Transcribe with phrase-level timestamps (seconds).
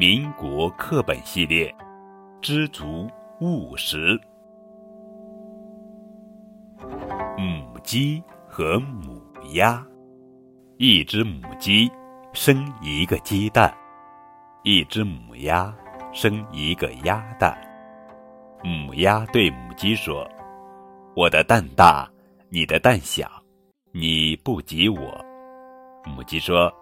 [0.00, 1.70] 民国课本系列，
[2.40, 3.06] 知足
[3.42, 4.18] 务实。
[7.36, 9.22] 母鸡和母
[9.52, 9.86] 鸭，
[10.78, 11.86] 一只母鸡
[12.32, 13.70] 生一个鸡蛋，
[14.62, 15.70] 一只母鸭
[16.14, 17.54] 生一个鸭蛋。
[18.64, 20.26] 母鸭对母鸡说
[21.14, 22.10] ：“我的蛋大，
[22.48, 23.30] 你的蛋小，
[23.92, 25.22] 你不及我。”
[26.08, 26.72] 母鸡说：“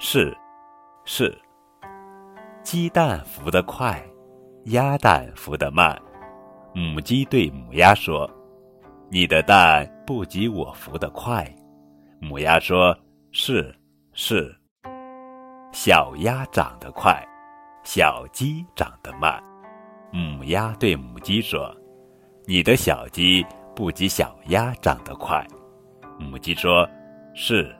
[0.00, 0.36] 是，
[1.04, 1.32] 是。”
[2.66, 4.04] 鸡蛋孵得快，
[4.64, 5.96] 鸭蛋孵得慢。
[6.74, 8.28] 母鸡对母鸭说
[9.08, 11.48] ：“你的蛋不及我孵得快。”
[12.18, 12.92] 母鸭说
[13.30, 13.72] ：“是，
[14.14, 14.52] 是。”
[15.70, 17.24] 小鸭长得快，
[17.84, 19.40] 小鸡长得慢。
[20.12, 21.72] 母鸭对母鸡说
[22.48, 25.46] ：“你的小鸡不及小鸭长得快。”
[26.18, 26.84] 母鸡说
[27.32, 27.72] ：“是，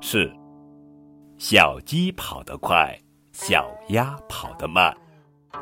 [0.00, 0.32] 是。”
[1.36, 2.96] 小鸡跑得快，
[3.42, 4.94] 小鸭跑得慢。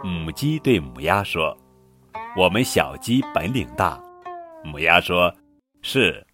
[0.02, 1.56] 母鸡对母鸭说
[2.36, 4.02] ：“我们小鸡本领大。”
[4.64, 5.32] 母鸭说
[5.80, 6.26] ：“是，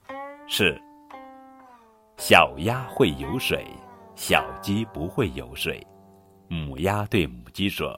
[0.46, 0.80] 是。”
[2.16, 3.66] 小鸭会游水，
[4.16, 5.86] 小鸡不会游水。
[6.48, 7.94] 母鸭对母鸡说。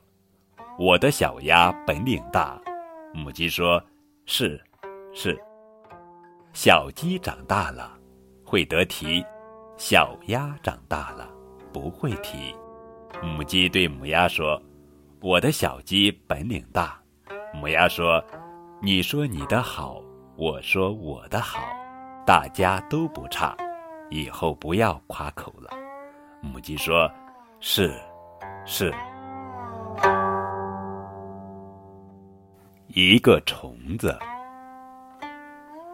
[0.77, 2.61] 我的小鸭本领大，
[3.15, 3.81] 母鸡说
[4.27, 4.61] ：“是，
[5.15, 5.41] 是。”
[6.53, 7.97] 小鸡长大了，
[8.45, 9.25] 会得题；
[9.79, 11.31] 小鸭长大了，
[11.73, 12.53] 不会题。
[13.23, 14.61] 母鸡对母鸭说
[15.21, 16.99] ：“我的小鸡本领大。”
[17.55, 18.23] 母鸭说
[18.83, 20.03] ：“你说你的好，
[20.37, 21.61] 我说我的好，
[22.27, 23.57] 大家都不差，
[24.11, 25.71] 以后不要夸口了。”
[26.43, 27.11] 母鸡说
[27.61, 27.95] ：“是，
[28.65, 28.93] 是。”
[32.89, 34.17] 一个虫子，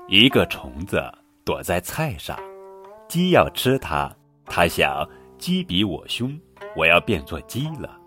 [0.09, 1.03] 一个虫子
[1.45, 2.39] 躲在菜上，
[3.09, 4.15] 鸡要吃它，
[4.47, 6.39] 它想鸡比我凶，
[6.77, 7.99] 我要变作鸡了。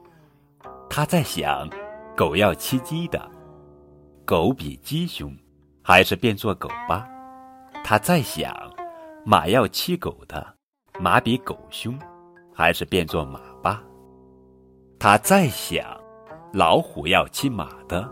[0.90, 1.70] 他在想，
[2.16, 3.30] 狗要欺鸡的，
[4.26, 5.36] 狗比鸡凶，
[5.84, 7.08] 还是变作狗吧。
[7.84, 8.56] 他在想，
[9.26, 10.56] 马要欺狗的，
[11.00, 11.98] 马比狗凶，
[12.54, 13.84] 还是变作马吧。
[14.98, 15.86] 他在想，
[16.54, 18.10] 老虎要欺马的。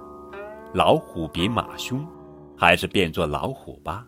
[0.74, 2.06] 老虎比马凶，
[2.58, 4.06] 还是变作老虎吧。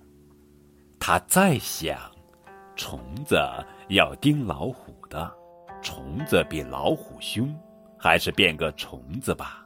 [0.99, 1.97] 他在想，
[2.75, 3.39] 虫子
[3.89, 5.31] 要叮老虎的，
[5.85, 7.55] 虫子比老虎凶，
[7.95, 9.63] 还是变个虫子吧。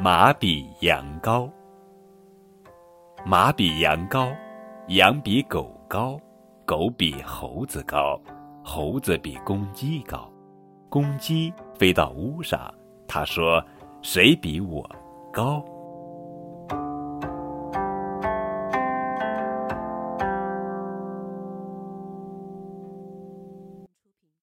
[0.00, 1.46] 马比羊高，
[3.26, 4.32] 马比羊高，
[4.86, 6.18] 羊比狗高，
[6.64, 8.18] 狗比猴子高，
[8.64, 10.32] 猴子比公鸡高，
[10.88, 12.74] 公鸡飞到屋上，
[13.06, 13.62] 他说。
[14.00, 14.88] 谁比我
[15.32, 15.60] 高？